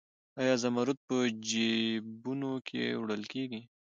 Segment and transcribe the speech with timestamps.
[0.39, 1.17] آیا زمرد په
[1.47, 3.61] جیبونو کې وړل کیږي؟